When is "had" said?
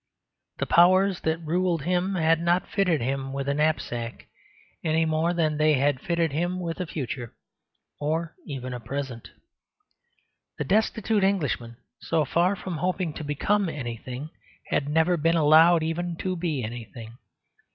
2.15-2.41, 5.75-6.01, 14.69-14.89